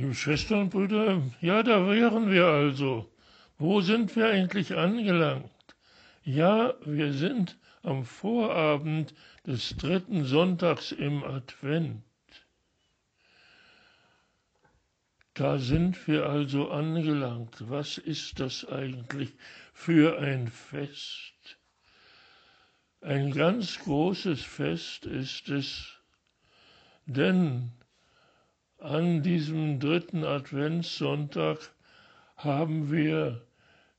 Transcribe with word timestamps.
Liebe 0.00 0.14
Schwestern 0.14 0.60
und 0.60 0.70
Brüder, 0.70 1.22
ja, 1.42 1.62
da 1.62 1.86
wären 1.86 2.30
wir 2.30 2.46
also. 2.46 3.12
Wo 3.58 3.82
sind 3.82 4.16
wir 4.16 4.30
endlich 4.30 4.74
angelangt? 4.74 5.50
Ja, 6.24 6.72
wir 6.86 7.12
sind 7.12 7.58
am 7.82 8.06
Vorabend 8.06 9.12
des 9.46 9.76
dritten 9.76 10.24
Sonntags 10.24 10.92
im 10.92 11.22
Advent. 11.22 12.02
Da 15.34 15.58
sind 15.58 16.08
wir 16.08 16.30
also 16.30 16.70
angelangt. 16.70 17.68
Was 17.68 17.98
ist 17.98 18.40
das 18.40 18.66
eigentlich 18.66 19.34
für 19.74 20.18
ein 20.18 20.48
Fest? 20.48 21.58
Ein 23.02 23.32
ganz 23.32 23.78
großes 23.80 24.40
Fest 24.40 25.04
ist 25.04 25.50
es, 25.50 25.92
denn 27.04 27.72
an 28.80 29.22
diesem 29.22 29.78
dritten 29.78 30.24
Adventssonntag 30.24 31.58
haben 32.36 32.90
wir 32.90 33.42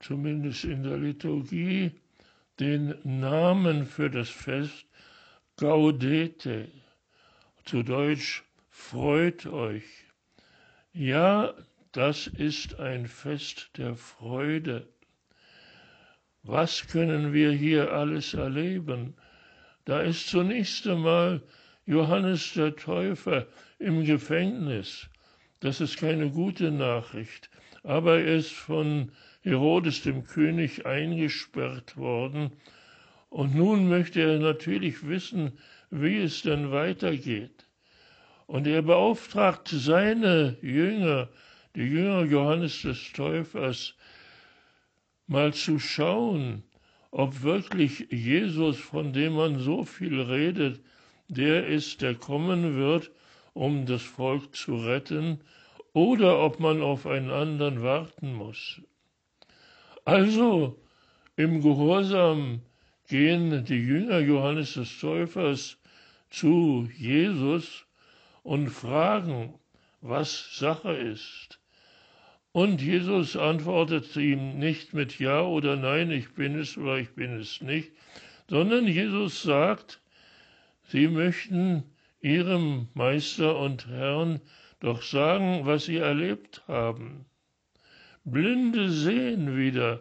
zumindest 0.00 0.64
in 0.64 0.82
der 0.82 0.98
Liturgie 0.98 1.92
den 2.58 2.94
Namen 3.04 3.86
für 3.86 4.10
das 4.10 4.28
Fest 4.28 4.86
Gaudete, 5.56 6.68
zu 7.64 7.82
Deutsch 7.84 8.42
freut 8.68 9.46
euch. 9.46 9.84
Ja, 10.92 11.54
das 11.92 12.26
ist 12.26 12.80
ein 12.80 13.06
Fest 13.06 13.70
der 13.76 13.94
Freude. 13.94 14.88
Was 16.42 16.88
können 16.88 17.32
wir 17.32 17.52
hier 17.52 17.92
alles 17.92 18.34
erleben? 18.34 19.14
Da 19.84 20.00
ist 20.00 20.28
zunächst 20.28 20.86
einmal 20.88 21.42
Johannes 21.86 22.54
der 22.54 22.76
Täufer 22.76 23.46
im 23.78 24.04
Gefängnis. 24.04 25.08
Das 25.60 25.80
ist 25.80 25.98
keine 25.98 26.30
gute 26.30 26.70
Nachricht. 26.70 27.50
Aber 27.82 28.20
er 28.20 28.36
ist 28.36 28.52
von 28.52 29.12
Herodes 29.42 30.02
dem 30.02 30.24
König 30.24 30.86
eingesperrt 30.86 31.96
worden. 31.96 32.52
Und 33.28 33.54
nun 33.54 33.88
möchte 33.88 34.22
er 34.22 34.38
natürlich 34.38 35.06
wissen, 35.06 35.58
wie 35.90 36.18
es 36.18 36.42
denn 36.42 36.70
weitergeht. 36.70 37.66
Und 38.46 38.66
er 38.66 38.82
beauftragt 38.82 39.68
seine 39.68 40.56
Jünger, 40.62 41.28
die 41.74 41.82
Jünger 41.82 42.24
Johannes 42.24 42.82
des 42.82 43.12
Täufers, 43.12 43.94
mal 45.26 45.52
zu 45.52 45.78
schauen, 45.78 46.62
ob 47.10 47.42
wirklich 47.42 48.06
Jesus, 48.10 48.78
von 48.78 49.12
dem 49.12 49.34
man 49.34 49.58
so 49.58 49.84
viel 49.84 50.20
redet, 50.20 50.80
der 51.28 51.66
ist, 51.66 52.02
der 52.02 52.14
kommen 52.14 52.76
wird, 52.76 53.10
um 53.52 53.86
das 53.86 54.02
Volk 54.02 54.54
zu 54.54 54.76
retten, 54.76 55.40
oder 55.92 56.40
ob 56.40 56.58
man 56.58 56.82
auf 56.82 57.06
einen 57.06 57.30
anderen 57.30 57.82
warten 57.82 58.34
muss. 58.34 58.80
Also 60.04 60.76
im 61.36 61.62
Gehorsam 61.62 62.60
gehen 63.08 63.64
die 63.64 63.74
Jünger 63.74 64.18
Johannes 64.18 64.74
des 64.74 64.98
Täufers 64.98 65.78
zu 66.30 66.88
Jesus 66.96 67.86
und 68.42 68.68
fragen, 68.68 69.54
was 70.00 70.58
Sache 70.58 70.92
ist. 70.92 71.60
Und 72.52 72.82
Jesus 72.82 73.36
antwortet 73.36 74.14
ihm 74.16 74.58
nicht 74.58 74.94
mit 74.94 75.18
Ja 75.18 75.42
oder 75.42 75.76
Nein, 75.76 76.10
ich 76.10 76.34
bin 76.34 76.58
es 76.58 76.76
oder 76.76 76.98
ich 76.98 77.14
bin 77.14 77.38
es 77.40 77.60
nicht, 77.60 77.92
sondern 78.48 78.86
Jesus 78.86 79.42
sagt, 79.42 80.00
Sie 80.86 81.08
möchten 81.08 81.84
Ihrem 82.20 82.88
Meister 82.94 83.58
und 83.58 83.86
Herrn 83.88 84.40
doch 84.80 85.02
sagen, 85.02 85.66
was 85.66 85.86
Sie 85.86 85.96
erlebt 85.96 86.62
haben. 86.68 87.26
Blinde 88.24 88.90
sehen 88.90 89.56
wieder, 89.56 90.00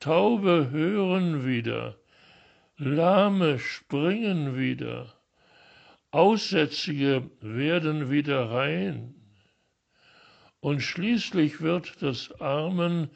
Taube 0.00 0.70
hören 0.70 1.46
wieder, 1.46 1.98
Lahme 2.76 3.58
springen 3.58 4.56
wieder, 4.56 5.14
Aussätzige 6.10 7.30
werden 7.40 8.10
wieder 8.10 8.50
rein. 8.50 9.14
Und 10.60 10.80
schließlich 10.80 11.60
wird 11.60 12.02
das 12.02 12.40
Armen 12.40 13.10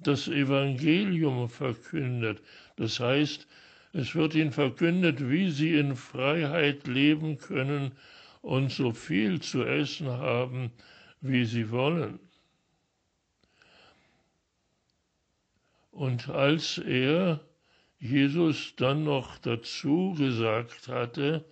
das 0.00 0.28
Evangelium 0.28 1.48
verkündet. 1.48 2.42
Das 2.76 3.00
heißt, 3.00 3.48
es 3.96 4.14
wird 4.14 4.34
ihnen 4.34 4.52
verkündet, 4.52 5.30
wie 5.30 5.50
sie 5.50 5.74
in 5.74 5.96
Freiheit 5.96 6.86
leben 6.86 7.38
können 7.38 7.92
und 8.42 8.70
so 8.70 8.92
viel 8.92 9.40
zu 9.40 9.64
essen 9.64 10.08
haben, 10.08 10.70
wie 11.22 11.46
sie 11.46 11.70
wollen. 11.70 12.18
Und 15.92 16.28
als 16.28 16.76
er, 16.76 17.40
Jesus, 17.98 18.74
dann 18.76 19.04
noch 19.04 19.38
dazu 19.38 20.14
gesagt 20.18 20.88
hatte, 20.88 21.46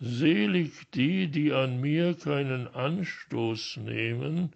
Selig 0.00 0.90
die, 0.94 1.28
die 1.28 1.52
an 1.52 1.80
mir 1.80 2.14
keinen 2.14 2.66
Anstoß 2.66 3.76
nehmen, 3.76 4.50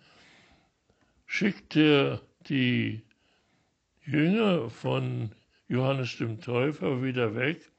schickt 1.27 1.77
er 1.77 2.23
die 2.49 3.03
Jünger 4.05 4.71
von 4.71 5.33
Johannes 5.69 6.17
dem 6.19 6.41
Täufer 6.41 7.03
wieder 7.03 7.35
weg 7.35 7.71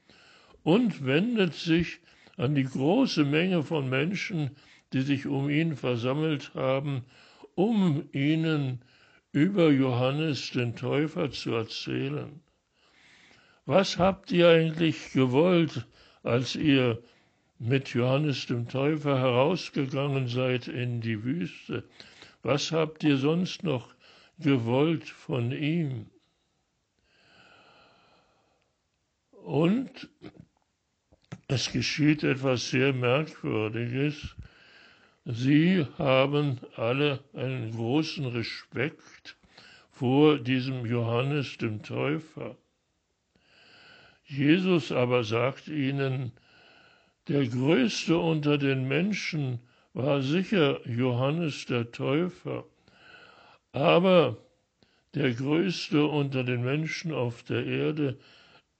und 0.62 1.04
wendet 1.04 1.54
sich 1.54 2.00
an 2.36 2.54
die 2.54 2.64
große 2.64 3.24
Menge 3.24 3.62
von 3.62 3.88
Menschen, 3.88 4.50
die 4.92 5.02
sich 5.02 5.26
um 5.26 5.48
ihn 5.48 5.76
versammelt 5.76 6.54
haben, 6.54 7.04
um 7.54 8.08
ihnen 8.12 8.80
über 9.32 9.70
Johannes 9.70 10.50
den 10.50 10.76
Täufer 10.76 11.30
zu 11.30 11.52
erzählen. 11.52 12.40
Was 13.64 13.98
habt 13.98 14.32
ihr 14.32 14.48
eigentlich 14.48 15.12
gewollt, 15.12 15.86
als 16.22 16.56
ihr 16.56 17.02
mit 17.58 17.88
Johannes 17.94 18.46
dem 18.46 18.68
Täufer 18.68 19.18
herausgegangen 19.18 20.28
seid 20.28 20.68
in 20.68 21.00
die 21.00 21.22
Wüste? 21.24 21.84
Was 22.42 22.72
habt 22.72 23.02
ihr 23.04 23.16
sonst 23.16 23.62
noch 23.62 23.94
gewollt 24.38 25.08
von 25.08 25.52
ihm? 25.52 26.06
Und 29.46 30.08
es 31.46 31.70
geschieht 31.70 32.24
etwas 32.24 32.68
sehr 32.70 32.92
Merkwürdiges. 32.92 34.34
Sie 35.24 35.86
haben 35.98 36.58
alle 36.74 37.22
einen 37.32 37.70
großen 37.70 38.26
Respekt 38.26 39.36
vor 39.88 40.40
diesem 40.40 40.84
Johannes 40.84 41.58
dem 41.58 41.84
Täufer. 41.84 42.56
Jesus 44.24 44.90
aber 44.90 45.22
sagt 45.22 45.68
ihnen, 45.68 46.32
der 47.28 47.46
größte 47.46 48.18
unter 48.18 48.58
den 48.58 48.88
Menschen 48.88 49.60
war 49.92 50.22
sicher 50.22 50.80
Johannes 50.88 51.66
der 51.66 51.92
Täufer, 51.92 52.64
aber 53.70 54.38
der 55.14 55.32
größte 55.32 56.04
unter 56.04 56.42
den 56.42 56.64
Menschen 56.64 57.12
auf 57.12 57.44
der 57.44 57.64
Erde 57.64 58.18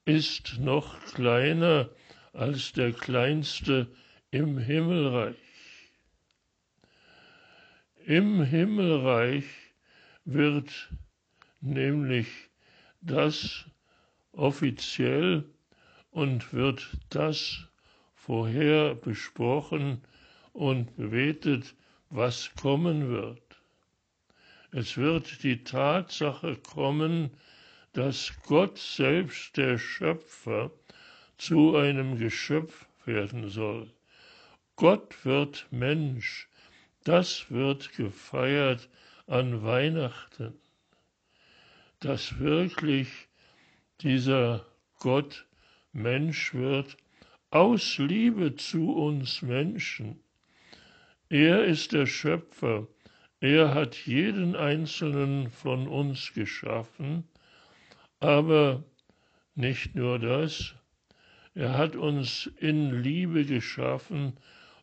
ist 0.07 0.59
noch 0.61 1.03
kleiner 1.15 1.91
als 2.33 2.73
der 2.73 2.93
kleinste 2.93 3.89
im 4.31 4.57
Himmelreich. 4.57 5.37
Im 8.05 8.41
Himmelreich 8.43 9.45
wird 10.25 10.93
nämlich 11.61 12.29
das 13.01 13.65
offiziell 14.31 15.45
und 16.13 16.53
wird 16.53 16.89
das 17.11 17.67
vorher 18.15 18.95
besprochen 18.95 20.03
und 20.53 20.97
bebetet, 20.97 21.75
was 22.11 22.55
kommen 22.55 23.09
wird. 23.09 23.43
Es 24.71 24.97
wird 24.97 25.43
die 25.43 25.65
Tatsache 25.65 26.55
kommen, 26.57 27.31
dass 27.97 28.31
Gott 28.43 28.77
selbst 28.77 29.57
der 29.57 29.79
Schöpfer 29.79 30.71
zu 31.39 31.77
einem 31.77 32.19
Geschöpf 32.19 32.85
werden 33.07 33.49
soll. 33.49 33.91
Gott 34.77 35.25
wird 35.25 35.67
Mensch, 35.71 36.47
das 37.05 37.51
wird 37.51 37.97
gefeiert 37.97 38.91
an 39.27 39.63
Weihnachten, 39.63 40.53
dass 42.01 42.39
wirklich 42.39 43.09
dieser 44.03 44.67
Gott 44.99 45.47
Mensch 45.95 46.53
wird 46.53 46.99
aus 47.49 47.97
Liebe 47.97 48.57
zu 48.57 48.93
uns 48.93 49.41
Menschen. 49.41 50.21
Er 51.31 51.65
ist 51.65 51.93
der 51.93 52.05
Schöpfer, 52.05 52.89
er 53.41 53.73
hat 53.73 54.05
jeden 54.05 54.55
einzelnen 54.55 55.49
von 55.49 55.89
uns 55.89 56.35
geschaffen 56.35 57.27
aber 58.21 58.85
nicht 59.55 59.95
nur 59.95 60.19
das, 60.19 60.75
er 61.55 61.77
hat 61.79 61.97
uns 61.97 62.51
in 62.59 63.03
Liebe 63.03 63.45
geschaffen 63.45 64.35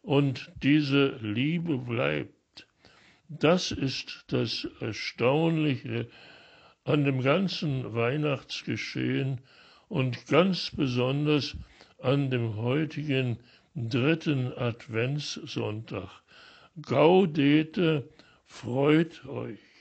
und 0.02 0.52
diese 0.64 1.18
Liebe 1.22 1.78
bleibt. 1.78 2.68
Das 3.30 3.72
ist 3.72 4.26
das 4.28 4.68
Erstaunliche 4.80 6.08
an 6.84 7.06
dem 7.06 7.22
ganzen 7.22 7.94
Weihnachtsgeschehen 7.94 9.42
und 9.88 10.28
ganz 10.28 10.72
besonders 10.72 11.56
an 12.00 12.30
dem 12.30 12.58
heutigen 12.58 13.40
dritten 13.76 14.52
Adventssonntag. 14.54 16.10
Gaudete, 16.82 18.10
freut 18.46 19.26
euch. 19.26 19.73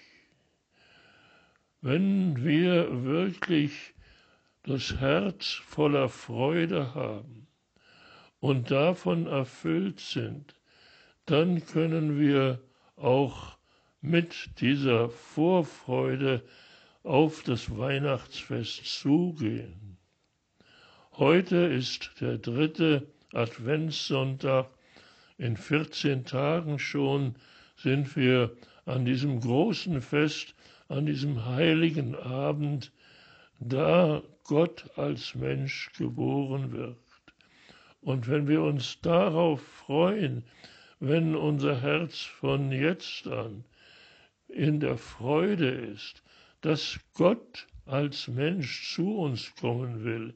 Wenn 1.84 2.44
wir 2.44 3.02
wirklich 3.02 3.94
das 4.62 5.00
Herz 5.00 5.60
voller 5.66 6.08
Freude 6.08 6.94
haben 6.94 7.48
und 8.38 8.70
davon 8.70 9.26
erfüllt 9.26 9.98
sind, 9.98 10.54
dann 11.26 11.66
können 11.66 12.20
wir 12.20 12.60
auch 12.94 13.58
mit 14.00 14.60
dieser 14.60 15.10
Vorfreude 15.10 16.44
auf 17.02 17.42
das 17.42 17.76
Weihnachtsfest 17.76 18.84
zugehen. 18.84 19.98
Heute 21.14 21.56
ist 21.56 22.12
der 22.20 22.38
dritte 22.38 23.08
Adventssonntag. 23.32 24.70
In 25.36 25.56
14 25.56 26.26
Tagen 26.26 26.78
schon 26.78 27.34
sind 27.76 28.14
wir 28.14 28.56
an 28.84 29.04
diesem 29.04 29.40
großen 29.40 30.00
Fest, 30.00 30.54
an 30.92 31.06
diesem 31.06 31.46
heiligen 31.46 32.14
Abend, 32.14 32.92
da 33.60 34.22
Gott 34.44 34.90
als 34.96 35.34
Mensch 35.34 35.90
geboren 35.96 36.72
wird. 36.72 36.98
Und 38.02 38.28
wenn 38.28 38.46
wir 38.46 38.62
uns 38.62 39.00
darauf 39.00 39.62
freuen, 39.62 40.44
wenn 41.00 41.34
unser 41.34 41.80
Herz 41.80 42.20
von 42.20 42.72
jetzt 42.72 43.26
an 43.26 43.64
in 44.48 44.80
der 44.80 44.98
Freude 44.98 45.70
ist, 45.70 46.22
dass 46.60 47.00
Gott 47.14 47.66
als 47.86 48.28
Mensch 48.28 48.94
zu 48.94 49.16
uns 49.16 49.54
kommen 49.56 50.04
will, 50.04 50.34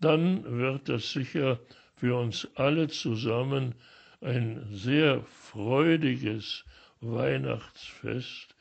dann 0.00 0.58
wird 0.58 0.88
das 0.88 1.12
sicher 1.12 1.60
für 1.94 2.18
uns 2.18 2.48
alle 2.56 2.88
zusammen 2.88 3.76
ein 4.20 4.66
sehr 4.72 5.22
freudiges 5.22 6.64
Weihnachtsfest 7.00 8.55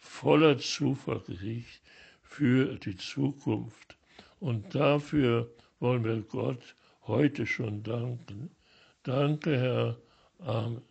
voller 0.00 0.58
Zuversicht 0.58 1.80
für 2.22 2.76
die 2.78 2.96
Zukunft. 2.96 3.96
Und 4.40 4.74
dafür 4.74 5.50
wollen 5.78 6.04
wir 6.04 6.22
Gott 6.22 6.74
heute 7.06 7.46
schon 7.46 7.82
danken. 7.82 8.50
Danke, 9.02 9.58
Herr. 9.58 9.96
Amen. 10.38 10.89